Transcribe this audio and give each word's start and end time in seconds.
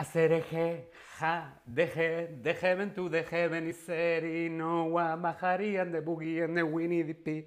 Hacer 0.00 0.32
eje, 0.32 0.88
ja, 1.20 1.60
deje, 1.66 2.28
deje 2.42 2.74
ven 2.74 2.94
tú, 2.94 3.10
deje 3.10 3.48
ven 3.48 3.68
y 3.68 3.74
ser 3.74 4.24
y 4.24 4.48
no 4.48 4.88
bajarían 4.90 5.92
de 5.92 6.00
boogie 6.00 6.44
en 6.44 6.54
de 6.54 6.62
Winnie 6.62 7.04
the 7.04 7.14
Pooh. 7.14 7.44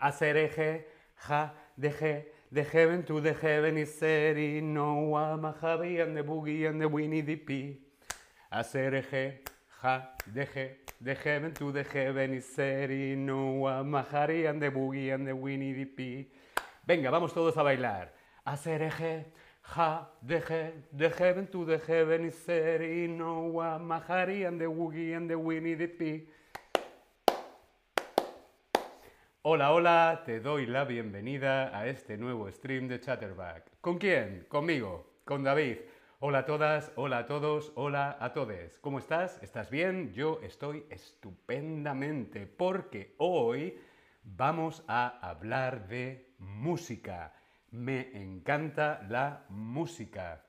Hacer 0.00 0.36
eje, 0.36 0.88
ja, 1.28 1.54
deje, 1.76 2.32
deje 2.50 2.86
ven 2.86 3.04
tú, 3.04 3.20
deje 3.20 3.60
ven 3.60 3.78
y 3.78 3.86
ser 3.86 4.36
y 4.38 4.60
no 4.60 5.12
bajarían 5.38 6.16
de 6.16 6.22
boogie 6.22 6.66
en 6.66 6.80
de 6.80 6.86
Winnie 6.86 7.22
the 7.22 7.36
Pooh. 7.36 7.78
Hacer 8.50 8.96
eje, 8.96 9.44
ja, 9.80 10.16
deje, 10.26 10.80
deje 10.98 11.38
ven 11.38 11.54
tú, 11.54 11.70
deje 11.70 12.10
ven 12.10 12.34
y 12.34 12.40
ser 12.40 12.90
y 12.90 13.14
no 13.14 13.60
bajarían 13.84 14.58
de 14.58 14.68
boogie 14.68 15.12
en 15.12 15.26
de 15.26 15.32
Winnie 15.32 15.74
the 15.74 15.86
Pooh. 15.86 16.26
Venga, 16.82 17.10
vamos 17.10 17.32
todos 17.32 17.56
a 17.56 17.62
bailar. 17.62 18.12
Hacer 18.44 18.82
deje, 20.20 20.84
de 20.92 21.08
heaven 21.08 21.46
to 21.46 21.64
the 21.64 21.78
heaven 21.78 22.26
is 22.26 22.46
wa 22.46 23.78
mahari 23.78 24.46
and 24.46 24.60
the 24.60 24.66
boogie 24.66 25.16
and 25.16 25.28
the 25.28 25.34
Winnie 25.36 25.74
the. 25.74 26.28
Hola, 29.42 29.72
hola, 29.72 30.22
te 30.24 30.40
doy 30.40 30.66
la 30.66 30.84
bienvenida 30.84 31.76
a 31.76 31.86
este 31.88 32.16
nuevo 32.16 32.50
stream 32.50 32.88
de 32.88 33.00
Chatterback. 33.00 33.80
¿Con 33.80 33.98
quién? 33.98 34.46
Conmigo, 34.48 35.18
con 35.24 35.42
David. 35.42 35.78
Hola 36.20 36.40
a 36.40 36.44
todas, 36.44 36.92
hola 36.94 37.18
a 37.18 37.26
todos, 37.26 37.72
hola 37.74 38.16
a 38.20 38.32
todos. 38.32 38.78
¿Cómo 38.80 38.98
estás? 38.98 39.42
¿Estás 39.42 39.70
bien? 39.70 40.12
Yo 40.12 40.40
estoy 40.42 40.86
estupendamente 40.88 42.46
porque 42.46 43.14
hoy 43.18 43.78
vamos 44.22 44.84
a 44.88 45.18
hablar 45.20 45.88
de 45.88 46.34
música. 46.38 47.32
Me 47.74 48.16
encanta 48.22 49.04
la 49.08 49.46
música. 49.48 50.44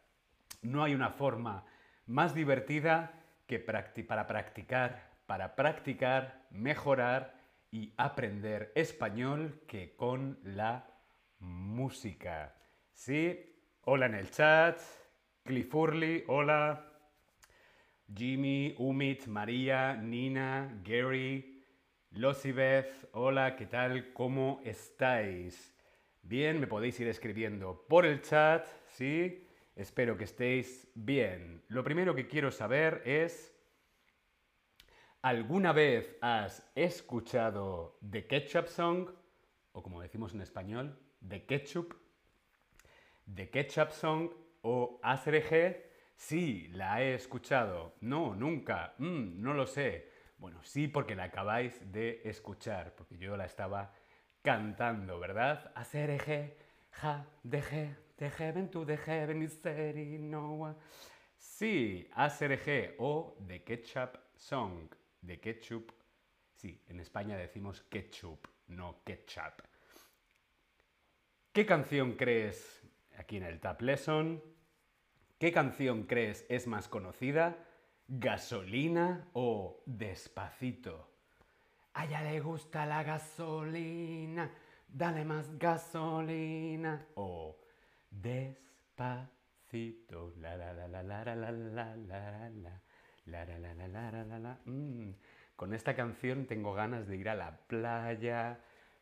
No 0.62 0.84
hay 0.84 0.94
una 0.94 1.10
forma 1.10 1.66
más 2.06 2.36
divertida 2.36 3.20
que 3.48 3.58
para 3.58 4.28
practicar, 4.28 5.10
para 5.26 5.56
practicar, 5.56 6.46
mejorar 6.52 7.34
y 7.72 7.92
aprender 7.98 8.72
español 8.76 9.64
que 9.68 9.96
con 9.96 10.38
la 10.44 10.88
música. 11.40 12.54
Sí, 12.94 13.58
hola 13.82 14.06
en 14.06 14.14
el 14.14 14.30
chat, 14.30 14.80
Cliff 15.44 15.74
hola, 16.28 16.94
Jimmy, 18.16 18.76
Umit, 18.78 19.26
María, 19.26 19.96
Nina, 19.96 20.80
Gary, 20.84 21.66
Losibeth, 22.12 23.10
hola, 23.14 23.56
¿qué 23.56 23.66
tal? 23.66 24.14
¿Cómo 24.14 24.62
estáis? 24.64 25.75
Bien, 26.28 26.60
me 26.60 26.66
podéis 26.66 27.00
ir 27.00 27.08
escribiendo 27.08 27.86
por 27.88 28.04
el 28.04 28.20
chat, 28.20 28.68
¿sí? 28.88 29.48
Espero 29.76 30.18
que 30.18 30.24
estéis 30.24 30.88
bien. 30.96 31.64
Lo 31.68 31.84
primero 31.84 32.16
que 32.16 32.26
quiero 32.28 32.50
saber 32.50 33.04
es... 33.06 33.56
¿Alguna 35.22 35.72
vez 35.72 36.18
has 36.22 36.68
escuchado 36.74 38.00
The 38.10 38.26
Ketchup 38.26 38.66
Song? 38.66 39.12
O 39.72 39.84
como 39.84 40.02
decimos 40.02 40.34
en 40.34 40.42
español, 40.42 40.98
The 41.28 41.46
Ketchup. 41.46 41.94
The 43.32 43.52
Ketchup 43.52 43.92
Song 43.92 44.32
o 44.64 45.00
ASRG. 45.04 45.78
Sí, 46.16 46.70
la 46.70 47.04
he 47.04 47.14
escuchado. 47.14 47.98
No, 48.02 48.34
nunca. 48.34 48.96
Mm, 48.98 49.44
no 49.44 49.54
lo 49.54 49.68
sé. 49.68 50.10
Bueno, 50.40 50.64
sí, 50.64 50.88
porque 50.88 51.14
la 51.14 51.26
acabáis 51.26 51.80
de 51.92 52.22
escuchar, 52.26 52.96
porque 52.96 53.16
yo 53.20 53.38
la 53.38 53.46
estaba 53.46 53.94
cantando, 54.46 55.20
¿verdad? 55.20 55.72
ASRG, 55.76 56.54
ja, 56.92 57.26
deje, 57.44 57.96
de 58.18 58.30
heaven 58.30 58.70
to 58.70 58.86
the 58.86 58.96
heaven 58.96 59.42
is 59.42 59.54
steady, 59.54 60.20
no. 60.20 60.78
Sí, 61.36 62.08
ASRG 62.14 62.96
o 63.00 63.38
The 63.48 63.64
Ketchup 63.64 64.18
Song. 64.36 64.88
De 65.20 65.40
ketchup. 65.40 65.92
Sí, 66.54 66.80
en 66.88 67.00
España 67.00 67.36
decimos 67.36 67.82
ketchup, 67.82 68.48
no 68.68 69.02
ketchup. 69.04 69.64
¿Qué 71.52 71.66
canción 71.66 72.14
crees, 72.14 72.84
aquí 73.18 73.38
en 73.38 73.44
el 73.44 73.60
Tap 73.60 73.82
Lesson, 73.82 74.44
qué 75.40 75.52
canción 75.52 76.04
crees 76.04 76.46
es 76.48 76.68
más 76.68 76.88
conocida? 76.88 77.58
¿Gasolina 78.08 79.28
o 79.34 79.82
Despacito? 79.88 81.15
A 81.96 82.06
ella 82.06 82.22
le 82.24 82.40
gusta 82.42 82.86
la 82.86 83.04
gasolina, 83.04 84.52
dale 84.88 85.24
más 85.24 85.58
gasolina. 85.58 87.08
O 87.16 87.58
Despacito, 88.10 89.30
la 90.38 90.56
la 90.56 90.74
la 90.74 90.88
la 90.88 91.04
la 91.04 91.24
la 91.24 91.36
la 91.36 91.52
la 91.52 91.96
la 91.96 92.50
la. 92.50 92.82
La, 93.28 93.44
la, 93.44 93.58
la, 93.58 93.74
la, 93.74 93.88
la, 93.88 94.12
la, 94.12 94.24
la, 94.24 94.40
la. 94.40 94.60
Mm. 94.66 95.14
Con 95.56 95.74
esta 95.74 95.96
canción 95.96 96.46
tengo 96.46 96.74
ganas 96.74 97.08
de 97.08 97.18
ir 97.18 97.28
a 97.30 97.34
la 97.36 97.58
playa, 97.68 98.60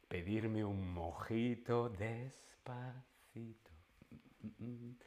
pedirme 0.07 0.63
un 0.63 0.93
mojito 0.93 1.89
despacito. 1.89 3.71
Mm, 4.41 4.47
mm, 4.47 4.65
mm. 4.65 4.97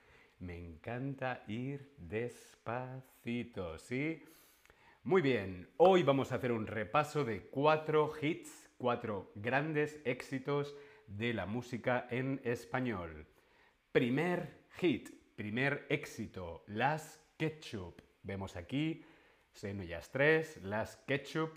Me 0.41 0.59
encanta 0.59 1.43
ir 1.47 1.95
despacito, 1.97 3.79
¿sí? 3.79 4.23
Muy 5.07 5.23
bien, 5.23 5.69
hoy 5.77 6.03
vamos 6.03 6.33
a 6.33 6.35
hacer 6.35 6.51
un 6.51 6.67
repaso 6.67 7.25
de 7.25 7.43
cuatro 7.43 8.13
hits, 8.21 8.69
cuatro 8.77 9.31
grandes 9.37 10.01
éxitos 10.05 10.75
de 11.07 11.33
la 11.33 11.47
música 11.47 12.09
en 12.11 12.41
español. 12.43 13.25
Primer 13.93 14.65
hit, 14.81 15.11
primer 15.37 15.87
éxito, 15.91 16.65
Las 16.67 17.23
Ketchup. 17.37 18.03
Vemos 18.25 18.57
aquí, 18.57 19.05
son 19.53 19.81
ellas 19.81 20.11
tres, 20.11 20.61
las 20.65 20.97
ketchup, 21.07 21.57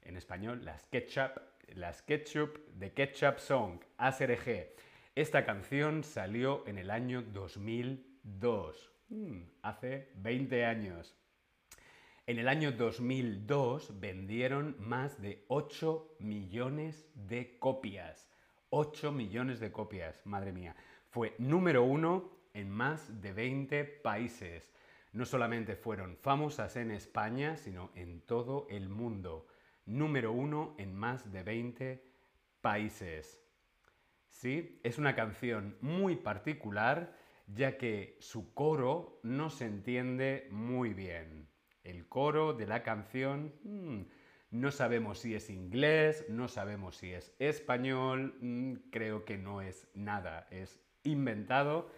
en 0.00 0.16
español, 0.16 0.64
las 0.64 0.86
ketchup, 0.86 1.38
las 1.74 2.00
ketchup 2.00 2.56
de 2.70 2.94
Ketchup 2.94 3.38
Song, 3.38 3.80
ASRG. 3.98 4.70
Esta 5.14 5.44
canción 5.44 6.02
salió 6.02 6.66
en 6.66 6.78
el 6.78 6.90
año 6.90 7.20
2002, 7.20 8.92
mm, 9.10 9.42
hace 9.60 10.08
20 10.14 10.64
años. 10.64 11.14
En 12.26 12.38
el 12.38 12.48
año 12.48 12.72
2002 12.72 14.00
vendieron 14.00 14.76
más 14.78 15.20
de 15.20 15.44
8 15.48 16.16
millones 16.20 17.08
de 17.14 17.58
copias. 17.58 18.28
8 18.70 19.12
millones 19.12 19.60
de 19.60 19.70
copias, 19.70 20.20
madre 20.24 20.52
mía. 20.52 20.74
Fue 21.10 21.34
número 21.38 21.84
uno 21.84 22.30
en 22.54 22.70
más 22.70 23.20
de 23.20 23.32
20 23.32 23.84
países 23.84 24.74
no 25.14 25.24
solamente 25.24 25.76
fueron 25.76 26.16
famosas 26.16 26.74
en 26.74 26.90
España, 26.90 27.56
sino 27.56 27.92
en 27.94 28.20
todo 28.22 28.66
el 28.68 28.88
mundo. 28.88 29.46
Número 29.86 30.32
uno 30.32 30.74
en 30.76 30.92
más 30.92 31.30
de 31.30 31.44
20 31.44 32.04
países. 32.60 33.40
¿Sí? 34.28 34.80
Es 34.82 34.98
una 34.98 35.14
canción 35.14 35.78
muy 35.80 36.16
particular, 36.16 37.16
ya 37.46 37.78
que 37.78 38.16
su 38.18 38.52
coro 38.54 39.20
no 39.22 39.50
se 39.50 39.66
entiende 39.66 40.48
muy 40.50 40.94
bien. 40.94 41.48
El 41.84 42.08
coro 42.08 42.54
de 42.54 42.66
la 42.66 42.82
canción 42.82 43.54
mmm, 43.62 44.02
no 44.50 44.70
sabemos 44.70 45.18
si 45.18 45.34
es 45.34 45.50
inglés, 45.50 46.24
no 46.28 46.48
sabemos 46.48 46.96
si 46.96 47.12
es 47.12 47.34
español, 47.38 48.36
mmm, 48.40 48.74
creo 48.90 49.24
que 49.24 49.36
no 49.36 49.60
es 49.62 49.88
nada, 49.94 50.46
es 50.50 50.80
inventado. 51.02 51.90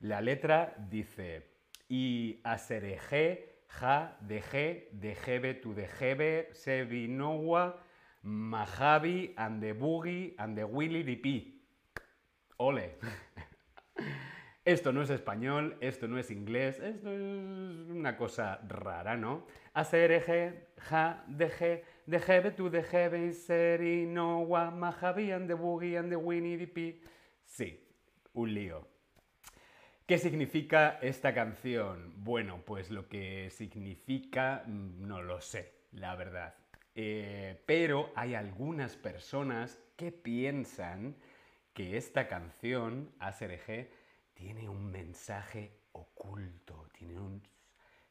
La 0.00 0.20
letra 0.20 0.74
dice 0.90 1.46
y 1.88 2.40
asereje, 2.44 3.64
ja, 3.68 4.16
deje, 4.20 4.88
dejebe, 4.92 5.54
tu 5.54 5.74
dejebe, 5.74 6.48
sevinowa, 6.52 7.80
majabi, 8.22 9.34
and 9.36 9.60
the 9.60 9.72
boogie, 9.72 10.34
and 10.38 10.56
the 10.56 10.64
willy 10.64 11.02
dipi. 11.02 11.62
Ole. 12.56 12.96
Esto 14.64 14.94
no 14.94 15.02
es 15.02 15.10
español, 15.10 15.76
esto 15.80 16.08
no 16.08 16.18
es 16.18 16.30
inglés, 16.30 16.80
esto 16.80 17.12
es 17.12 17.20
una 17.20 18.16
cosa 18.16 18.60
rara, 18.66 19.14
¿no? 19.14 19.46
Asereje, 19.74 20.68
ja, 20.78 21.22
deje, 21.28 21.84
dejebe, 22.06 22.50
tu 22.50 22.70
dejebe, 22.70 23.32
serinowa, 23.32 24.70
majabi, 24.70 25.32
and 25.32 25.48
the 25.48 25.54
boogie, 25.54 25.98
and 25.98 26.08
the 26.08 26.16
willy 26.16 26.56
dipi. 26.56 26.98
Sí, 27.44 27.78
un 28.32 28.54
lío. 28.54 28.88
¿Qué 30.06 30.16
significa 30.16 30.98
esta 31.02 31.34
canción? 31.34 32.14
Bueno, 32.24 32.62
pues 32.64 32.90
lo 32.90 33.06
que 33.06 33.50
significa 33.50 34.64
no 34.66 35.20
lo 35.20 35.42
sé, 35.42 35.74
la 35.92 36.16
verdad. 36.16 36.54
Eh, 36.94 37.62
pero 37.66 38.12
hay 38.14 38.34
algunas 38.34 38.96
personas 38.96 39.78
que 39.96 40.10
piensan 40.10 41.16
que 41.74 41.98
esta 41.98 42.28
canción, 42.28 43.10
ASRG, 43.18 43.88
tiene 44.34 44.68
un 44.68 44.90
mensaje 44.90 45.80
oculto, 45.92 46.88
tiene 46.92 47.20
un 47.20 47.42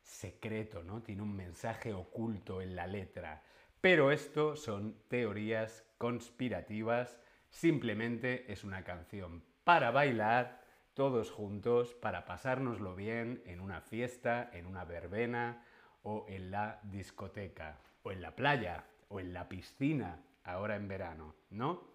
secreto, 0.01 0.83
¿no? 0.83 1.01
Tiene 1.01 1.21
un 1.21 1.35
mensaje 1.35 1.93
oculto 1.93 2.61
en 2.61 2.75
la 2.75 2.87
letra. 2.87 3.43
Pero 3.81 4.11
esto 4.11 4.55
son 4.55 4.97
teorías 5.07 5.85
conspirativas, 5.97 7.19
simplemente 7.49 8.51
es 8.51 8.63
una 8.63 8.83
canción 8.83 9.43
para 9.63 9.91
bailar 9.91 10.63
todos 10.93 11.31
juntos 11.31 11.95
para 11.95 12.25
pasárnoslo 12.25 12.95
bien 12.95 13.41
en 13.45 13.59
una 13.59 13.81
fiesta, 13.81 14.49
en 14.53 14.65
una 14.65 14.85
verbena 14.85 15.65
o 16.03 16.25
en 16.27 16.51
la 16.51 16.79
discoteca, 16.83 17.79
o 18.03 18.11
en 18.11 18.21
la 18.21 18.35
playa, 18.35 18.85
o 19.07 19.19
en 19.19 19.33
la 19.33 19.47
piscina, 19.47 20.23
ahora 20.43 20.75
en 20.75 20.87
verano, 20.87 21.35
¿no? 21.49 21.87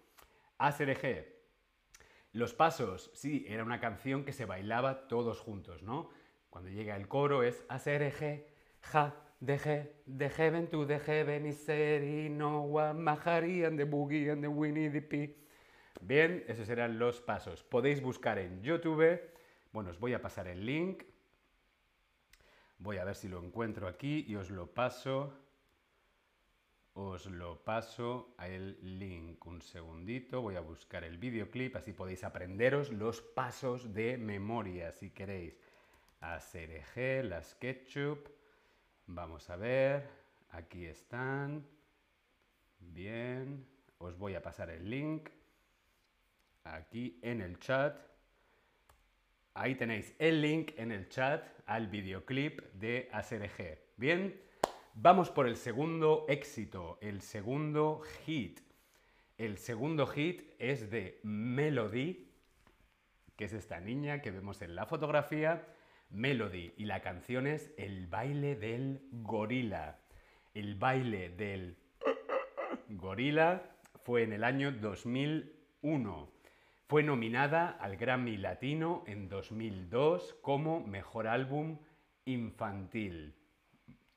ASRG. 0.57 1.38
Los 2.31 2.53
pasos, 2.53 3.11
sí, 3.13 3.45
era 3.47 3.63
una 3.63 3.79
canción 3.79 4.23
que 4.23 4.33
se 4.33 4.45
bailaba 4.45 5.07
todos 5.07 5.39
juntos, 5.39 5.81
¿no? 5.81 6.09
Cuando 6.49 6.69
llega 6.69 6.95
el 6.95 7.07
coro 7.07 7.43
es 7.43 7.65
ASRG, 7.69 8.45
ja, 8.81 9.15
deje, 9.39 9.95
de 10.05 10.29
heaven 10.29 10.67
to 10.67 10.85
the 10.85 10.99
heaven 10.99 11.45
is 11.45 11.67
y 11.69 12.29
no 12.29 12.61
one 12.61 12.99
mahari 12.99 13.65
and 13.65 13.77
the 13.77 13.85
boogie 13.85 14.31
and 14.31 14.41
the 14.41 14.47
winnie 14.47 14.89
the 14.89 15.01
pie. 15.01 15.35
Bien, 16.01 16.43
esos 16.47 16.69
eran 16.69 16.97
los 16.97 17.19
pasos. 17.19 17.63
Podéis 17.63 18.01
buscar 18.01 18.37
en 18.37 18.61
YouTube. 18.61 19.19
Bueno, 19.73 19.89
os 19.89 19.99
voy 19.99 20.13
a 20.13 20.21
pasar 20.21 20.47
el 20.47 20.65
link. 20.65 21.03
Voy 22.77 22.97
a 22.97 23.03
ver 23.03 23.15
si 23.15 23.27
lo 23.27 23.43
encuentro 23.43 23.87
aquí 23.87 24.25
y 24.27 24.35
os 24.35 24.49
lo 24.49 24.67
paso. 24.67 25.33
Os 27.01 27.27
lo 27.27 27.63
paso 27.63 28.35
a 28.37 28.49
el 28.49 28.77
link. 28.99 29.45
Un 29.45 29.61
segundito, 29.61 30.41
voy 30.41 30.57
a 30.57 30.59
buscar 30.59 31.05
el 31.05 31.17
videoclip, 31.17 31.77
así 31.77 31.93
podéis 31.93 32.25
aprenderos 32.25 32.91
los 32.91 33.21
pasos 33.21 33.93
de 33.93 34.17
memoria 34.17 34.91
si 34.91 35.09
queréis. 35.11 35.57
A 36.19 36.39
CRG, 36.39 37.23
la 37.23 37.41
SketchUp. 37.41 38.27
Vamos 39.07 39.49
a 39.49 39.55
ver, 39.55 40.09
aquí 40.51 40.87
están. 40.87 41.65
Bien, 42.79 43.65
os 43.99 44.17
voy 44.17 44.35
a 44.35 44.41
pasar 44.41 44.69
el 44.69 44.89
link 44.89 45.29
aquí 46.65 47.17
en 47.21 47.39
el 47.39 47.59
chat. 47.59 47.97
Ahí 49.53 49.75
tenéis 49.75 50.13
el 50.19 50.41
link 50.41 50.73
en 50.75 50.91
el 50.91 51.07
chat 51.07 51.47
al 51.65 51.87
videoclip 51.87 52.59
de 52.73 53.07
ASRG. 53.13 53.79
Bien, 53.95 54.48
vamos 54.93 55.29
por 55.29 55.47
el 55.47 55.55
segundo 55.55 56.25
éxito, 56.27 56.97
el 57.01 57.21
segundo 57.21 58.01
hit. 58.25 58.59
El 59.37 59.57
segundo 59.57 60.05
hit 60.07 60.43
es 60.59 60.91
de 60.91 61.19
Melody, 61.23 62.27
que 63.35 63.45
es 63.45 63.53
esta 63.53 63.79
niña 63.79 64.21
que 64.21 64.31
vemos 64.31 64.61
en 64.61 64.75
la 64.75 64.85
fotografía. 64.85 65.65
Melody 66.09 66.73
y 66.77 66.85
la 66.85 67.01
canción 67.01 67.47
es 67.47 67.71
El 67.77 68.07
baile 68.07 68.55
del 68.55 69.01
gorila. 69.11 69.99
El 70.53 70.75
baile 70.75 71.29
del 71.29 71.77
gorila 72.89 73.63
fue 74.03 74.23
en 74.23 74.33
el 74.33 74.43
año 74.43 74.71
2001. 74.71 76.31
Fue 76.87 77.03
nominada 77.03 77.69
al 77.69 77.95
Grammy 77.95 78.37
Latino 78.37 79.03
en 79.05 79.29
2002 79.29 80.35
como 80.41 80.85
Mejor 80.85 81.27
Álbum 81.27 81.77
Infantil. 82.25 83.38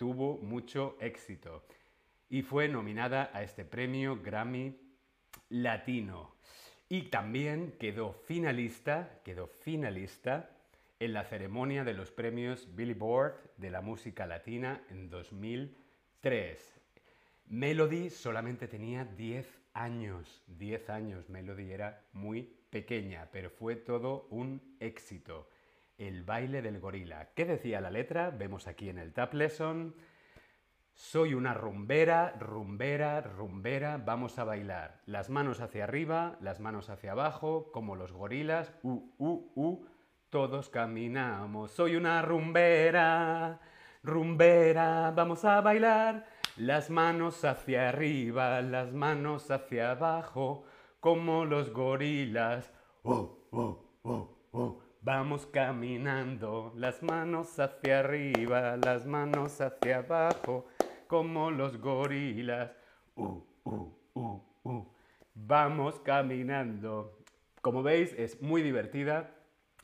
Tuvo 0.03 0.37
mucho 0.39 0.97
éxito 0.99 1.63
y 2.29 2.43
fue 2.43 2.67
nominada 2.67 3.31
a 3.33 3.45
este 3.45 3.65
premio 3.65 4.21
Grammy 4.21 4.77
Latino. 5.49 6.35
Y 6.89 7.03
también 7.03 7.77
quedó 7.79 8.13
finalista, 8.13 9.21
quedó 9.25 9.47
finalista 9.47 10.51
en 10.99 11.13
la 11.13 11.23
ceremonia 11.23 11.85
de 11.85 11.95
los 11.95 12.11
premios 12.11 12.75
Billboard 12.75 13.35
de 13.59 13.71
la 13.71 13.81
música 13.81 14.27
latina 14.27 14.83
en 14.91 15.09
2003. 15.09 16.81
Melody 17.47 18.11
solamente 18.11 18.67
tenía 18.67 19.05
10 19.05 19.47
años, 19.73 20.43
10 20.49 20.91
años. 20.91 21.29
Melody 21.29 21.71
era 21.71 22.03
muy 22.13 22.43
pequeña, 22.71 23.29
pero 23.31 23.51
fue 23.51 23.77
todo 23.77 24.27
un 24.31 24.61
éxito. 24.81 25.49
El 25.99 26.25
baile 26.25 26.63
del 26.63 26.81
gorila. 26.81 27.31
¿Qué 27.35 27.45
decía 27.45 27.81
la 27.81 27.91
letra? 27.91 28.31
Vemos 28.31 28.67
aquí 28.67 28.89
en 28.89 28.99
el 28.99 29.13
Tap 29.13 29.35
Lesson. 29.35 29.95
Soy 30.95 31.35
una 31.35 31.55
rumbera, 31.55 32.35
rumbera, 32.39 33.21
rumbera, 33.23 33.99
vamos 33.99 34.39
a 34.39 34.45
bailar. 34.45 35.01
Las 35.07 35.31
manos 35.31 35.61
hacia 35.61 35.85
arriba, 35.85 36.37
las 36.41 36.61
manos 36.61 36.91
hacia 36.91 37.13
abajo, 37.13 37.71
como 37.73 37.97
los 37.97 38.13
gorilas. 38.13 38.73
Uh, 38.83 39.11
uh, 39.19 39.53
uh, 39.55 39.87
todos 40.29 40.69
caminamos. 40.69 41.73
Soy 41.73 41.97
una 41.97 42.21
rumbera, 42.23 43.61
rumbera, 44.03 45.13
vamos 45.15 45.45
a 45.45 45.61
bailar. 45.61 46.27
Las 46.57 46.91
manos 46.91 47.45
hacia 47.45 47.89
arriba, 47.89 48.61
las 48.61 48.93
manos 48.93 49.51
hacia 49.51 49.93
abajo 49.93 50.65
como 51.01 51.45
los 51.47 51.73
gorilas. 51.73 52.71
Oh, 53.03 53.49
oh, 53.51 53.85
oh. 54.53 54.83
Vamos 55.05 55.47
caminando, 55.47 56.73
las 56.77 57.03
manos 57.03 57.59
hacia 57.59 57.99
arriba, 57.99 58.77
las 58.77 59.05
manos 59.05 59.61
hacia 59.61 59.97
abajo, 59.97 60.67
como 61.09 61.51
los 61.51 61.79
gorilas. 61.79 62.71
Uh, 63.17 63.43
uh, 63.65 64.41
uh. 64.63 64.87
Vamos 65.35 65.99
caminando. 65.99 67.19
Como 67.61 67.83
veis, 67.83 68.13
es 68.17 68.41
muy 68.43 68.63
divertida 68.63 69.35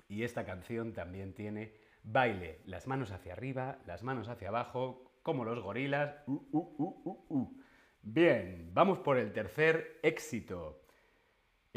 y 0.08 0.22
esta 0.22 0.46
canción 0.46 0.92
también 0.92 1.34
tiene 1.34 1.74
baile. 2.04 2.60
Las 2.64 2.86
manos 2.86 3.10
hacia 3.10 3.32
arriba, 3.32 3.78
las 3.86 4.04
manos 4.04 4.28
hacia 4.28 4.50
abajo, 4.50 5.18
como 5.24 5.44
los 5.44 5.58
gorilas. 5.60 6.14
Bien, 8.02 8.70
vamos 8.72 9.00
por 9.00 9.18
el 9.18 9.32
tercer 9.32 9.98
éxito. 10.04 10.80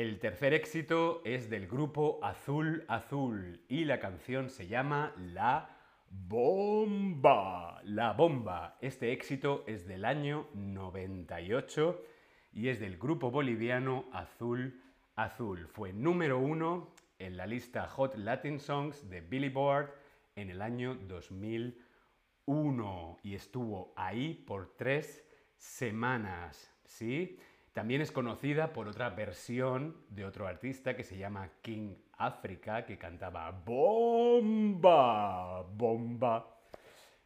El 0.01 0.17
tercer 0.17 0.55
éxito 0.55 1.21
es 1.25 1.51
del 1.51 1.67
grupo 1.67 2.19
Azul 2.23 2.83
Azul 2.87 3.61
y 3.69 3.85
la 3.85 3.99
canción 3.99 4.49
se 4.49 4.65
llama 4.65 5.13
La 5.15 5.77
Bomba. 6.09 7.79
La 7.83 8.13
Bomba. 8.13 8.79
Este 8.81 9.11
éxito 9.11 9.63
es 9.67 9.85
del 9.85 10.05
año 10.05 10.47
98 10.55 12.03
y 12.51 12.69
es 12.69 12.79
del 12.79 12.97
grupo 12.97 13.29
boliviano 13.29 14.05
Azul 14.11 14.81
Azul. 15.15 15.67
Fue 15.67 15.93
número 15.93 16.39
uno 16.39 16.95
en 17.19 17.37
la 17.37 17.45
lista 17.45 17.87
Hot 17.87 18.15
Latin 18.15 18.59
Songs 18.59 19.07
de 19.07 19.21
Billboard 19.21 19.93
en 20.35 20.49
el 20.49 20.63
año 20.63 20.95
2001 20.95 23.17
y 23.21 23.35
estuvo 23.35 23.93
ahí 23.95 24.33
por 24.47 24.75
tres 24.75 25.23
semanas. 25.57 26.73
¿Sí? 26.85 27.37
También 27.73 28.01
es 28.01 28.11
conocida 28.11 28.73
por 28.73 28.89
otra 28.89 29.11
versión 29.11 29.95
de 30.09 30.25
otro 30.25 30.45
artista 30.45 30.95
que 30.95 31.05
se 31.05 31.17
llama 31.17 31.49
King 31.61 31.95
Africa, 32.17 32.85
que 32.85 32.97
cantaba 32.97 33.49
Bomba, 33.51 35.61
Bomba. 35.61 36.57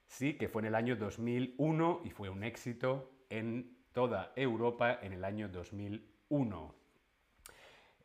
Sí, 0.05 0.37
que 0.37 0.47
fue 0.47 0.61
en 0.61 0.67
el 0.67 0.75
año 0.75 0.95
2001 0.95 2.01
y 2.03 2.11
fue 2.11 2.29
un 2.29 2.43
éxito 2.43 3.11
en 3.29 3.75
toda 3.91 4.33
Europa 4.35 4.99
en 5.01 5.13
el 5.13 5.25
año 5.25 5.49
2001. 5.49 6.75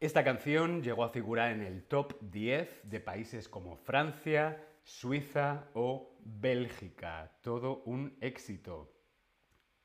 Esta 0.00 0.24
canción 0.24 0.82
llegó 0.82 1.04
a 1.04 1.10
figurar 1.10 1.52
en 1.52 1.60
el 1.60 1.84
top 1.84 2.14
10 2.22 2.80
de 2.84 3.00
países 3.00 3.50
como 3.50 3.76
Francia, 3.76 4.66
Suiza 4.82 5.66
o 5.74 6.16
Bélgica. 6.24 7.36
Todo 7.42 7.82
un 7.84 8.16
éxito. 8.22 8.94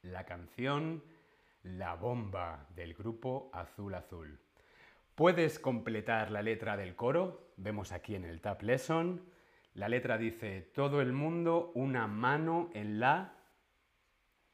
La 0.03 0.25
canción 0.25 1.03
la 1.65 1.95
bomba 1.95 2.67
del 2.75 2.93
grupo 2.93 3.49
Azul 3.51 3.95
Azul. 3.95 4.39
¿Puedes 5.15 5.57
completar 5.57 6.29
la 6.29 6.43
letra 6.43 6.77
del 6.77 6.95
coro? 6.95 7.53
Vemos 7.57 7.91
aquí 7.91 8.13
en 8.13 8.23
el 8.23 8.39
Tab 8.39 8.61
Lesson. 8.61 9.25
La 9.73 9.89
letra 9.89 10.19
dice, 10.19 10.61
todo 10.61 11.01
el 11.01 11.11
mundo 11.11 11.71
una 11.73 12.05
mano 12.05 12.69
en 12.73 12.99
la, 12.99 13.33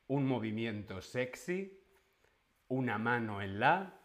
un 0.08 0.26
movimiento 0.26 1.02
sexy, 1.02 1.84
una 2.70 2.98
mano 2.98 3.42
en 3.42 3.60
la, 3.60 4.00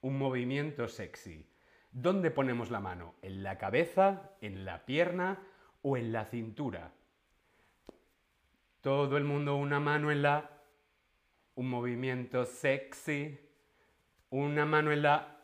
un 0.00 0.18
movimiento 0.18 0.88
sexy. 0.88 1.48
¿Dónde 1.92 2.32
ponemos 2.32 2.72
la 2.72 2.80
mano? 2.80 3.14
¿En 3.22 3.44
la 3.44 3.56
cabeza, 3.56 4.32
en 4.40 4.64
la 4.64 4.84
pierna 4.84 5.38
o 5.82 5.96
en 5.96 6.10
la 6.12 6.24
cintura? 6.24 6.92
Todo 8.80 9.16
el 9.16 9.22
mundo 9.22 9.54
una 9.54 9.78
mano 9.78 10.10
en 10.10 10.22
la, 10.22 10.51
un 11.54 11.68
movimiento 11.68 12.44
sexy, 12.44 13.38
una 14.30 14.64
mano 14.64 14.92
en 14.92 15.02
la, 15.02 15.36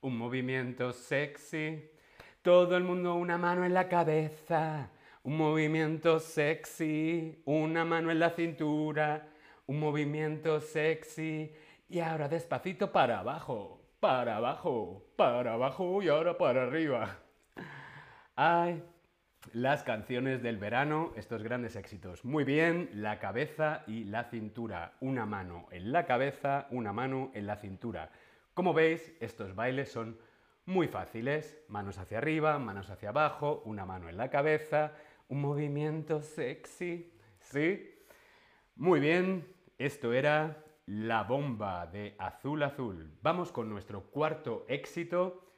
un 0.00 0.16
movimiento 0.16 0.92
sexy, 0.92 1.90
todo 2.42 2.76
el 2.76 2.84
mundo 2.84 3.14
una 3.14 3.36
mano 3.36 3.64
en 3.64 3.74
la 3.74 3.88
cabeza, 3.88 4.90
un 5.22 5.36
movimiento 5.36 6.18
sexy, 6.18 7.42
una 7.44 7.84
mano 7.84 8.10
en 8.10 8.18
la 8.18 8.30
cintura, 8.30 9.28
un 9.66 9.78
movimiento 9.78 10.60
sexy 10.60 11.52
y 11.88 12.00
ahora 12.00 12.28
despacito 12.28 12.90
para 12.90 13.18
abajo, 13.18 13.82
para 14.00 14.36
abajo, 14.36 15.04
para 15.16 15.52
abajo 15.52 16.02
y 16.02 16.08
ahora 16.08 16.38
para 16.38 16.62
arriba. 16.62 17.18
Ay, 18.34 18.82
las 19.52 19.82
canciones 19.82 20.42
del 20.42 20.58
verano, 20.58 21.12
estos 21.16 21.42
grandes 21.42 21.74
éxitos. 21.76 22.24
Muy 22.24 22.44
bien, 22.44 22.90
la 22.94 23.18
cabeza 23.18 23.84
y 23.86 24.04
la 24.04 24.24
cintura. 24.24 24.92
Una 25.00 25.26
mano 25.26 25.66
en 25.70 25.92
la 25.92 26.06
cabeza, 26.06 26.66
una 26.70 26.92
mano 26.92 27.30
en 27.34 27.46
la 27.46 27.56
cintura. 27.56 28.10
Como 28.54 28.74
veis, 28.74 29.12
estos 29.20 29.54
bailes 29.54 29.90
son 29.90 30.18
Muy 30.66 30.86
fáciles, 30.88 31.64
manos 31.68 31.98
hacia 31.98 32.18
arriba, 32.18 32.58
manos 32.58 32.90
hacia 32.90 33.08
abajo, 33.08 33.62
una 33.64 33.86
mano 33.86 34.08
en 34.08 34.16
la 34.16 34.30
cabeza, 34.30 34.92
un 35.28 35.40
movimiento 35.40 36.22
sexy, 36.22 37.12
¿sí? 37.40 37.98
Muy 38.76 39.00
bien, 39.00 39.46
esto 39.78 40.12
era 40.12 40.62
La 40.86 41.24
bomba 41.24 41.86
de 41.86 42.14
Azul 42.18 42.62
Azul. 42.62 43.10
Vamos 43.22 43.50
con 43.50 43.68
nuestro 43.68 44.02
cuarto 44.10 44.64
éxito, 44.68 45.49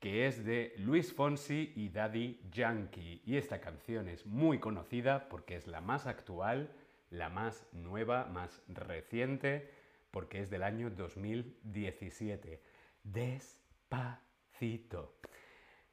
que 0.00 0.26
es 0.26 0.44
de 0.44 0.74
Luis 0.78 1.12
Fonsi 1.12 1.72
y 1.76 1.90
Daddy 1.90 2.40
Yankee. 2.50 3.20
Y 3.24 3.36
esta 3.36 3.60
canción 3.60 4.08
es 4.08 4.24
muy 4.26 4.58
conocida 4.58 5.28
porque 5.28 5.56
es 5.56 5.66
la 5.66 5.82
más 5.82 6.06
actual, 6.06 6.72
la 7.10 7.28
más 7.28 7.66
nueva, 7.72 8.24
más 8.24 8.62
reciente, 8.68 9.70
porque 10.10 10.40
es 10.40 10.48
del 10.48 10.62
año 10.62 10.88
2017. 10.90 12.62
Despacito. 13.04 13.60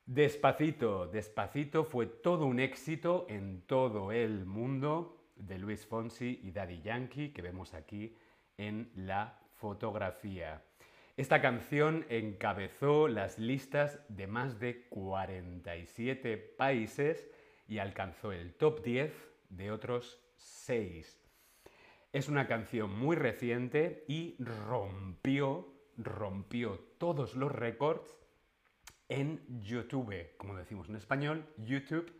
Despacito, 0.05 1.07
despacito 1.07 1.83
fue 1.83 2.05
todo 2.07 2.45
un 2.45 2.61
éxito 2.61 3.25
en 3.27 3.63
todo 3.63 4.13
el 4.13 4.45
mundo 4.45 5.17
de 5.35 5.57
Luis 5.57 5.85
Fonsi 5.85 6.39
y 6.43 6.51
Daddy 6.51 6.81
Yankee 6.81 7.33
que 7.33 7.41
vemos 7.41 7.73
aquí 7.73 8.15
en 8.57 8.89
la 8.95 9.37
fotografía. 9.55 10.63
Esta 11.17 11.41
canción 11.41 12.05
encabezó 12.09 13.07
las 13.07 13.39
listas 13.39 14.00
de 14.07 14.27
más 14.27 14.59
de 14.59 14.88
47 14.89 16.38
países 16.38 17.27
y 17.67 17.79
alcanzó 17.79 18.31
el 18.31 18.53
top 18.53 18.83
10 18.83 19.12
de 19.50 19.71
otros 19.71 20.21
6. 20.36 21.19
Es 22.13 22.27
una 22.29 22.47
canción 22.47 22.91
muy 22.95 23.15
reciente 23.15 24.05
y 24.07 24.36
rompió, 24.38 25.74
rompió 25.97 26.79
todos 27.00 27.36
los 27.36 27.51
récords 27.51 28.15
en 29.09 29.43
YouTube, 29.63 30.38
como 30.38 30.55
decimos 30.55 30.88
en 30.88 30.97
español, 30.97 31.47
YouTube 31.57 32.13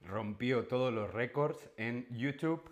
rompió 0.00 0.68
todos 0.68 0.92
los 0.92 1.12
récords 1.12 1.68
en 1.76 2.06
YouTube 2.16 2.70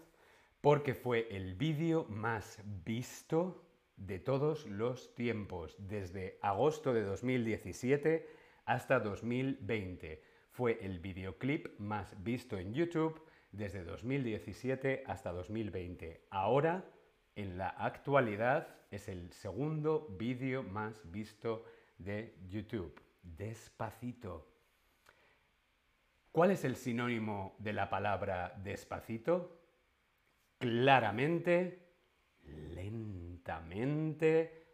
porque 0.61 0.95
fue 0.95 1.27
el 1.35 1.57
vídeo 1.57 2.07
más 2.09 2.61
visto 2.85 3.70
de 4.01 4.19
todos 4.19 4.67
los 4.67 5.15
tiempos, 5.15 5.77
desde 5.79 6.39
agosto 6.43 6.93
de 6.93 7.03
2017 7.03 8.27
hasta 8.65 8.99
2020. 8.99 10.23
Fue 10.51 10.79
el 10.83 10.99
videoclip 10.99 11.79
más 11.79 12.23
visto 12.23 12.59
en 12.59 12.75
YouTube 12.75 13.23
desde 13.53 13.85
2017 13.85 15.05
hasta 15.07 15.33
2020. 15.33 16.27
Ahora, 16.31 16.85
en 17.37 17.59
la 17.59 17.69
actualidad, 17.69 18.69
es 18.91 19.09
el 19.09 19.33
segundo 19.33 20.09
vídeo 20.19 20.63
más 20.63 21.01
visto 21.11 21.65
de 21.99 22.35
YouTube. 22.49 23.01
Despacito. 23.23 24.49
¿Cuál 26.33 26.53
es 26.53 26.65
el 26.65 26.77
sinónimo 26.77 27.55
de 27.59 27.73
la 27.73 27.91
palabra 27.91 28.55
despacito? 28.63 29.61
Claramente, 30.59 31.91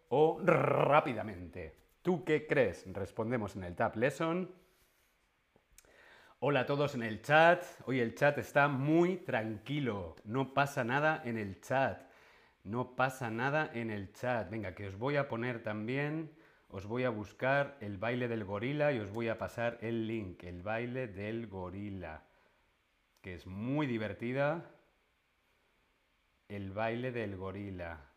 o 0.08 0.40
rápidamente. 0.42 1.76
¿Tú 2.02 2.24
qué 2.24 2.46
crees? 2.46 2.84
Respondemos 2.92 3.56
en 3.56 3.64
el 3.64 3.74
Tab 3.74 3.96
Lesson. 3.96 4.50
Hola 6.40 6.60
a 6.60 6.66
todos 6.66 6.94
en 6.94 7.02
el 7.02 7.22
chat. 7.22 7.64
Hoy 7.86 8.00
el 8.00 8.14
chat 8.14 8.38
está 8.38 8.68
muy 8.68 9.16
tranquilo. 9.16 10.16
No 10.24 10.54
pasa 10.54 10.84
nada 10.84 11.22
en 11.24 11.38
el 11.38 11.60
chat. 11.60 12.02
No 12.64 12.96
pasa 12.96 13.30
nada 13.30 13.70
en 13.72 13.90
el 13.90 14.12
chat. 14.12 14.50
Venga, 14.50 14.74
que 14.74 14.86
os 14.86 14.98
voy 14.98 15.16
a 15.16 15.28
poner 15.28 15.62
también 15.62 16.30
os 16.68 16.86
voy 16.86 17.04
a 17.04 17.10
buscar 17.10 17.76
el 17.80 17.96
baile 17.96 18.28
del 18.28 18.44
gorila 18.44 18.92
y 18.92 18.98
os 18.98 19.10
voy 19.10 19.28
a 19.28 19.38
pasar 19.38 19.78
el 19.80 20.06
link, 20.06 20.42
el 20.44 20.62
baile 20.62 21.06
del 21.06 21.46
gorila, 21.46 22.24
que 23.22 23.34
es 23.34 23.46
muy 23.46 23.86
divertida. 23.86 24.72
El 26.48 26.72
baile 26.72 27.12
del 27.12 27.36
gorila. 27.36 28.12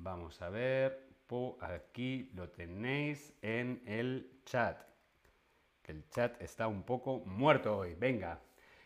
Vamos 0.00 0.40
a 0.42 0.48
ver, 0.48 1.08
aquí 1.60 2.30
lo 2.34 2.50
tenéis 2.50 3.34
en 3.42 3.82
el 3.84 4.40
chat. 4.44 4.80
El 5.84 6.08
chat 6.08 6.40
está 6.40 6.68
un 6.68 6.84
poco 6.84 7.24
muerto 7.26 7.78
hoy. 7.78 7.94
Venga, 7.94 8.40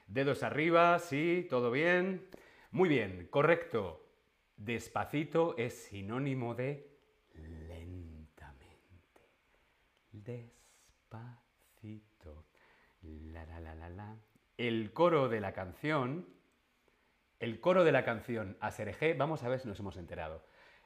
dedos 0.07 0.42
arriba, 0.42 0.99
sí, 0.99 1.47
todo 1.50 1.71
bien. 1.71 2.28
Muy 2.71 2.88
bien, 2.88 3.28
correcto. 3.31 4.09
Despacito 4.57 5.54
es 5.59 5.85
sinónimo 5.85 6.54
de 6.54 6.90
despacito. 10.12 11.26
La, 13.02 13.45
la, 13.45 13.61
la, 13.61 13.75
la, 13.75 13.90
la. 13.90 14.16
El 14.57 14.95
coro 14.95 15.28
de 15.28 15.40
la 15.40 15.52
canción, 15.52 16.26
el 17.38 17.61
coro 17.61 17.85
de 17.85 17.92
la 17.92 18.04
canción 18.04 18.57
Asereje, 18.61 19.12
vamos 19.12 19.42
a 19.42 19.50
ver 19.50 19.61
si 19.61 19.69
nos 19.69 19.78
hemos 19.78 19.99
enterado. 19.99 20.42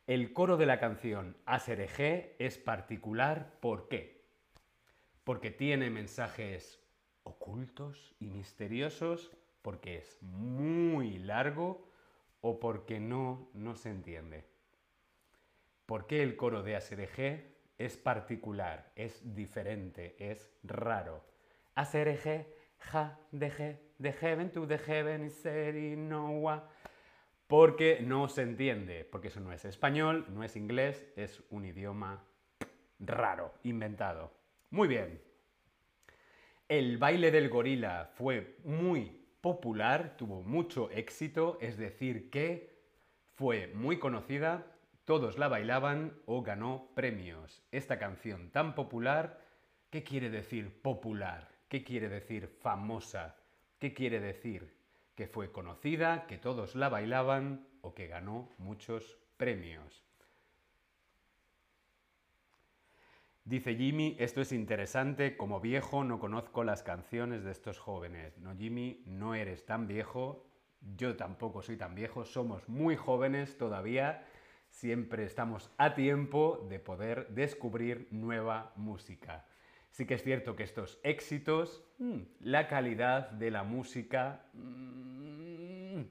El 0.07 0.33
coro 0.33 0.57
de 0.57 0.67
la 0.67 0.79
canción 0.79 1.37
Asereje 1.47 2.37
es 2.39 2.59
particular, 2.59 3.59
¿por 3.59 3.89
qué? 3.89 4.25
Porque 5.25 5.51
tiene 5.51 5.91
mensajes 5.91 6.81
ocultos 7.25 8.15
y 8.21 8.31
misteriosos, 8.31 9.37
porque 9.63 9.97
es 9.97 10.23
muy 10.23 11.19
largo 11.19 11.91
o 12.41 12.61
porque 12.61 13.01
no, 13.01 13.51
no 13.53 13.75
se 13.75 13.91
entiende. 13.91 14.45
¿Por 15.87 16.07
qué 16.07 16.23
el 16.23 16.37
coro 16.37 16.63
de 16.63 16.77
Asereje 16.77 17.57
es 17.77 17.97
particular, 17.97 18.93
es 18.95 19.35
diferente, 19.35 20.15
es 20.21 20.53
raro. 20.63 21.25
Eje, 21.77 22.47
ja, 22.79 23.19
deje, 23.33 23.81
de 23.99 24.13
heaven 24.13 24.53
to 24.53 24.69
the 24.69 24.79
heaven 24.79 25.25
is 25.25 25.45
no 25.99 26.31
porque 27.47 28.01
no 28.03 28.29
se 28.29 28.43
entiende, 28.43 29.05
porque 29.05 29.29
eso 29.29 29.41
no 29.41 29.53
es 29.53 29.65
español, 29.65 30.27
no 30.31 30.43
es 30.43 30.57
inglés, 30.57 31.07
es 31.17 31.43
un 31.51 31.65
idioma 31.65 32.25
raro, 32.99 33.55
inventado. 33.63 34.33
Muy 34.71 34.89
bien. 34.89 35.23
El 36.69 36.99
baile 36.99 37.31
del 37.31 37.49
gorila 37.49 38.11
fue 38.15 38.57
muy 38.65 39.27
popular, 39.41 40.17
tuvo 40.17 40.43
mucho 40.43 40.91
éxito, 40.91 41.59
es 41.61 41.77
decir, 41.77 42.31
que 42.31 42.77
fue 43.35 43.69
muy 43.69 43.99
conocida 43.99 44.67
todos 45.07 45.39
la 45.39 45.47
bailaban 45.47 46.19
o 46.27 46.43
ganó 46.43 46.91
premios. 46.97 47.63
Esta 47.71 47.97
canción 47.97 48.51
tan 48.51 48.75
popular, 48.75 49.41
¿qué 49.89 50.03
quiere 50.03 50.31
decir 50.31 50.83
popular? 50.83 51.49
¿Qué 51.69 51.85
quiere 51.85 52.09
decir 52.09 52.49
famosa? 52.49 53.37
¿Qué 53.79 53.95
quiere 53.95 54.19
decir? 54.19 54.75
Que 55.17 55.27
fue 55.27 55.51
conocida, 55.51 56.29
que 56.29 56.39
todos 56.39 56.77
la 56.77 56.89
bailaban 56.89 57.67
o 57.81 57.95
que 57.95 58.07
ganó 58.07 58.49
muchos 58.59 59.19
premios. 59.37 60.05
Dice 63.45 63.75
Jimmy, 63.75 64.17
esto 64.21 64.41
es 64.41 64.53
interesante, 64.53 65.37
como 65.37 65.61
viejo 65.61 66.05
no 66.05 66.21
conozco 66.21 66.63
las 66.63 66.85
canciones 66.85 67.43
de 67.43 67.51
estos 67.51 67.81
jóvenes. 67.81 68.39
No, 68.39 68.57
Jimmy, 68.57 69.03
no 69.07 69.35
eres 69.35 69.67
tan 69.67 69.89
viejo, 69.89 70.47
yo 70.97 71.17
tampoco 71.17 71.63
soy 71.63 71.77
tan 71.77 71.97
viejo, 71.97 72.25
somos 72.25 72.69
muy 72.69 72.95
jóvenes 72.95 73.59
todavía 73.59 74.25
siempre 74.77 75.25
estamos 75.25 75.71
a 75.79 75.95
tiempo 75.95 76.67
de 76.69 76.79
poder 76.79 77.29
descubrir 77.29 78.09
nueva 78.11 78.73
música. 78.77 79.47
Sí 79.97 80.05
que 80.05 80.13
es 80.13 80.23
cierto 80.23 80.57
que 80.57 80.63
estos 80.63 81.01
éxitos, 81.05 81.83
mm, 81.97 82.19
la 82.41 82.69
calidad 82.69 83.31
de 83.31 83.51
la 83.51 83.63
música, 83.63 84.45
mm, 84.53 86.03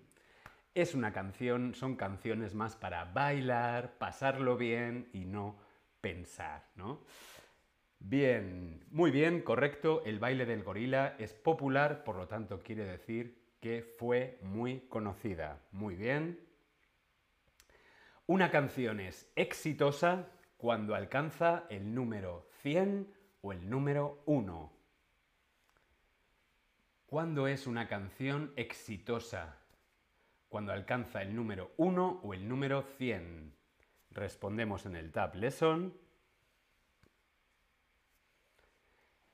es 0.73 0.95
una 0.95 1.13
canción, 1.13 1.75
son 1.75 1.95
canciones 1.95 2.55
más 2.55 2.75
para 2.75 3.05
bailar, 3.05 3.99
pasarlo 3.99 4.57
bien 4.57 5.07
y 5.13 5.25
no 5.25 5.59
pensar, 6.01 6.63
¿no? 6.73 7.05
Bien, 7.99 8.83
muy 8.89 9.11
bien, 9.11 9.43
correcto, 9.43 10.01
el 10.03 10.17
baile 10.17 10.47
del 10.47 10.63
gorila 10.63 11.15
es 11.19 11.35
popular, 11.35 12.03
por 12.03 12.15
lo 12.15 12.27
tanto 12.27 12.63
quiere 12.63 12.85
decir 12.85 13.37
que 13.61 13.83
fue 13.83 14.39
muy 14.41 14.87
conocida. 14.89 15.61
Muy 15.71 15.95
bien, 15.95 16.39
una 18.25 18.49
canción 18.49 18.99
es 18.99 19.31
exitosa 19.35 20.27
cuando 20.57 20.95
alcanza 20.95 21.65
el 21.69 21.93
número 21.93 22.47
100 22.63 23.14
o 23.45 23.53
el 23.53 23.69
número 23.69 24.23
1. 24.25 24.73
¿Cuándo 27.05 27.47
es 27.47 27.67
una 27.67 27.87
canción 27.87 28.51
exitosa? 28.55 29.59
Cuando 30.49 30.73
alcanza 30.73 31.21
el 31.21 31.35
número 31.35 31.71
1 31.77 32.21
o 32.23 32.33
el 32.33 32.47
número 32.47 32.81
100. 32.97 33.53
Respondemos 34.09 34.87
en 34.87 34.95
el 34.95 35.11
Tab 35.11 35.35
Lesson. 35.35 35.93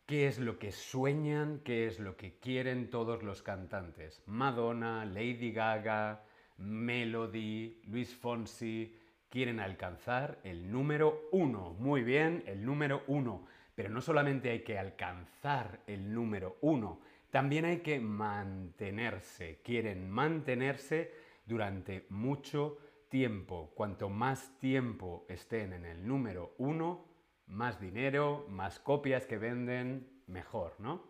¿Qué 0.05 0.27
es 0.27 0.39
lo 0.39 0.59
que 0.59 0.73
sueñan? 0.73 1.61
¿Qué 1.63 1.87
es 1.87 2.01
lo 2.01 2.17
que 2.17 2.37
quieren 2.37 2.89
todos 2.89 3.23
los 3.23 3.41
cantantes? 3.41 4.21
Madonna, 4.25 5.05
Lady 5.05 5.53
Gaga, 5.53 6.25
Melody, 6.57 7.79
Luis 7.85 8.13
Fonsi, 8.13 8.93
quieren 9.29 9.61
alcanzar 9.61 10.41
el 10.43 10.69
número 10.69 11.29
uno. 11.31 11.77
Muy 11.79 12.03
bien, 12.03 12.43
el 12.45 12.65
número 12.65 13.03
uno. 13.07 13.47
Pero 13.75 13.89
no 13.89 14.01
solamente 14.01 14.49
hay 14.49 14.63
que 14.63 14.77
alcanzar 14.77 15.81
el 15.87 16.13
número 16.13 16.57
uno, 16.61 17.01
también 17.31 17.63
hay 17.65 17.79
que 17.79 17.99
mantenerse. 17.99 19.61
Quieren 19.63 20.09
mantenerse 20.09 21.13
durante 21.45 22.05
mucho 22.09 22.77
tiempo. 23.09 23.71
Cuanto 23.73 24.09
más 24.09 24.57
tiempo 24.59 25.25
estén 25.29 25.73
en 25.73 25.85
el 25.85 26.05
número 26.05 26.53
uno, 26.57 27.05
más 27.47 27.79
dinero, 27.79 28.45
más 28.49 28.79
copias 28.79 29.25
que 29.25 29.37
venden, 29.37 30.23
mejor, 30.27 30.75
¿no? 30.79 31.03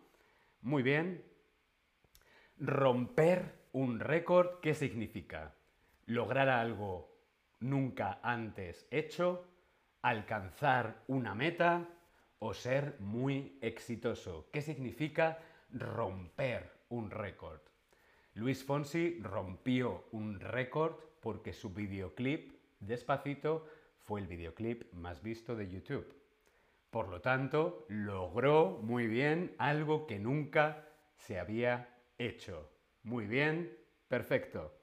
Muy 0.60 0.82
bien. 0.82 1.24
Romper 2.58 3.66
un 3.72 3.98
récord, 3.98 4.60
¿qué 4.60 4.74
significa? 4.74 5.54
Lograr 6.06 6.48
algo 6.48 7.12
nunca 7.58 8.20
antes 8.22 8.86
hecho, 8.90 9.44
alcanzar 10.02 11.02
una 11.08 11.34
meta 11.34 11.88
o 12.44 12.54
ser 12.54 12.96
muy 12.98 13.56
exitoso. 13.60 14.48
¿Qué 14.50 14.62
significa 14.62 15.38
romper 15.70 16.72
un 16.88 17.08
récord? 17.08 17.60
Luis 18.34 18.64
Fonsi 18.64 19.20
rompió 19.22 20.06
un 20.10 20.40
récord 20.40 20.96
porque 21.20 21.52
su 21.52 21.70
videoclip 21.70 22.52
Despacito 22.80 23.64
fue 24.00 24.20
el 24.20 24.26
videoclip 24.26 24.92
más 24.92 25.22
visto 25.22 25.54
de 25.54 25.68
YouTube. 25.68 26.12
Por 26.90 27.08
lo 27.08 27.20
tanto, 27.20 27.86
logró 27.88 28.80
muy 28.82 29.06
bien 29.06 29.54
algo 29.58 30.08
que 30.08 30.18
nunca 30.18 30.88
se 31.14 31.38
había 31.38 31.96
hecho. 32.18 32.68
Muy 33.04 33.26
bien, 33.26 33.78
perfecto. 34.08 34.74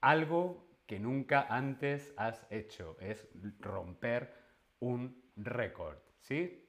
Algo 0.00 0.66
que 0.86 0.98
nunca 0.98 1.46
antes 1.50 2.14
has 2.16 2.46
hecho 2.50 2.96
es 3.00 3.28
romper 3.60 4.32
un 4.80 5.22
récord, 5.36 5.98
¿sí? 6.24 6.60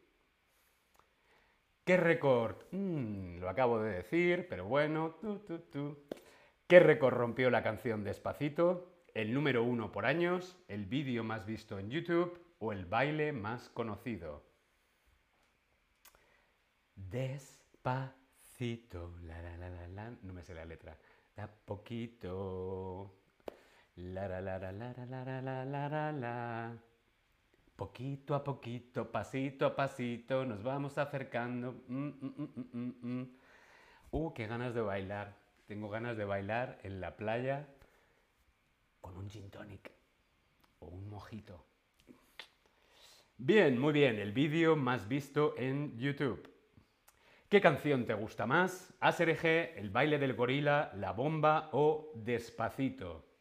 ¿Qué 1.83 1.97
récord? 1.97 2.55
Mm, 2.71 3.39
lo 3.39 3.49
acabo 3.49 3.79
de 3.81 3.91
decir, 3.91 4.47
pero 4.49 4.65
bueno. 4.65 5.17
¿Qué 6.67 6.79
récord 6.79 7.13
rompió 7.13 7.49
la 7.49 7.61
canción 7.61 8.03
Despacito? 8.03 9.03
¿El 9.13 9.33
número 9.33 9.63
uno 9.63 9.91
por 9.91 10.05
años? 10.05 10.57
¿El 10.69 10.85
vídeo 10.85 11.23
más 11.23 11.45
visto 11.45 11.77
en 11.77 11.89
YouTube? 11.89 12.45
o 12.59 12.71
el 12.71 12.85
baile 12.85 13.33
más 13.33 13.69
conocido. 13.69 14.43
Despacito, 16.95 18.11
la 19.23 19.41
la 19.41 19.57
la 19.57 19.69
la 19.69 19.87
la, 19.87 20.09
no 20.21 20.33
me 20.33 20.43
sé 20.43 20.53
la 20.53 20.65
letra. 20.65 20.97
Da 21.35 21.47
poquito. 21.47 23.13
La 23.97 24.27
la 24.27 24.41
la 24.41 24.59
la 24.59 24.71
la 24.71 24.93
la 24.93 25.05
la 25.05 25.41
la 25.41 25.65
la 25.65 26.11
la 26.11 26.77
Poquito 27.75 28.35
a 28.35 28.43
poquito, 28.43 29.11
pasito 29.11 29.65
a 29.65 29.75
pasito, 29.75 30.45
nos 30.45 30.63
vamos 30.63 30.97
acercando. 30.97 31.83
Mm, 31.87 32.07
mm, 32.21 32.93
mm, 33.01 33.23
uh, 34.11 34.33
qué 34.33 34.47
ganas 34.47 34.73
de 34.73 34.81
bailar. 34.81 35.35
Tengo 35.67 35.89
ganas 35.89 36.15
de 36.15 36.23
bailar 36.23 36.79
en 36.83 37.01
la 37.01 37.17
playa 37.17 37.67
con 39.01 39.17
un 39.17 39.29
gin 39.29 39.49
tonic 39.49 39.91
o 40.79 40.87
un 40.87 41.09
mojito. 41.09 41.65
Bien, 43.37 43.77
muy 43.77 43.91
bien, 43.91 44.19
el 44.19 44.31
vídeo 44.31 44.77
más 44.77 45.09
visto 45.09 45.55
en 45.57 45.97
YouTube. 45.99 46.49
¿Qué 47.49 47.59
canción 47.59 48.05
te 48.05 48.13
gusta 48.13 48.45
más? 48.45 48.93
ASRG, 49.01 49.77
El 49.77 49.89
baile 49.89 50.17
del 50.17 50.33
gorila, 50.33 50.93
La 50.95 51.11
bomba 51.11 51.69
o 51.73 52.13
Despacito. 52.15 53.34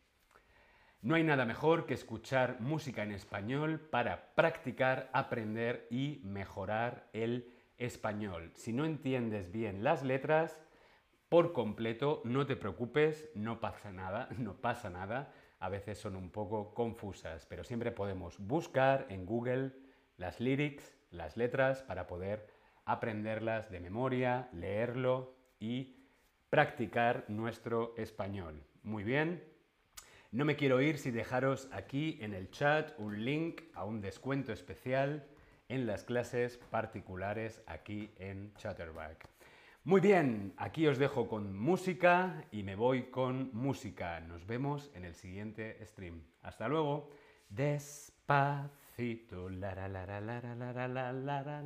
No 1.05 1.17
hay 1.17 1.23
nada 1.23 1.45
mejor 1.45 1.85
que 1.85 1.93
escuchar 1.93 2.63
música 2.63 3.03
en 3.03 3.13
español 3.13 3.79
para 3.79 4.35
practicar, 4.35 5.11
aprender 5.13 5.87
y 5.91 6.23
mejorar 6.25 7.11
el 7.13 7.53
español. 7.77 8.53
Si 8.55 8.73
no 8.73 8.87
entiendes 8.87 9.53
bien 9.53 9.85
las 9.85 10.03
letras, 10.03 10.63
por 11.29 11.53
completo, 11.53 12.23
no 12.25 12.47
te 12.47 12.57
preocupes, 12.57 13.29
no 13.35 13.61
pasa 13.61 13.93
nada, 13.93 14.31
no 14.39 14.55
pasa 14.55 14.89
nada. 14.89 15.31
A 15.59 15.69
veces 15.69 15.99
son 15.99 16.17
un 16.17 16.31
poco 16.31 16.73
confusas, 16.73 17.45
pero 17.45 17.65
siempre 17.65 17.93
podemos 17.93 18.39
buscar 18.39 19.05
en 19.11 19.27
Google 19.27 19.73
las 20.17 20.41
lyrics, 20.41 20.97
las 21.11 21.37
letras, 21.37 21.83
para 21.83 22.07
poder 22.07 22.47
aprenderlas 22.87 23.71
de 23.71 23.81
memoria, 23.81 24.49
leerlo 24.55 25.37
y 25.61 25.99
practicar 26.49 27.27
nuestro 27.29 27.95
español. 27.99 28.65
Muy 28.83 29.05
bien. 29.05 29.54
No 30.35 30.45
me 30.45 30.57
quiero 30.57 30.81
ir 30.81 30.99
sin 30.99 31.15
dejaros 31.15 31.69
aquí 31.71 32.19
en 32.21 32.35
el 32.35 32.51
chat 32.51 32.99
un 32.99 33.25
link 33.25 33.63
a 33.73 33.85
un 33.85 34.01
descuento 34.01 34.53
especial 34.53 35.25
en 35.69 35.87
las 35.87 36.03
clases 36.03 36.57
particulares 36.57 37.63
aquí 37.69 38.11
en 38.19 38.53
Chatterback. 38.55 39.29
Muy 39.85 40.01
bien, 40.01 40.53
aquí 40.57 40.89
os 40.89 40.99
dejo 40.99 41.29
con 41.29 41.57
música 41.57 42.45
y 42.51 42.65
me 42.65 42.75
voy 42.75 43.11
con 43.11 43.55
música. 43.55 44.19
Nos 44.23 44.45
vemos 44.45 44.91
en 44.97 45.05
el 45.05 45.15
siguiente 45.15 45.79
stream. 45.87 46.25
Hasta 46.43 46.67
luego. 46.67 47.11
Despacito. 47.49 49.49
La, 49.51 49.77
la, 49.77 49.89
la, 49.89 51.63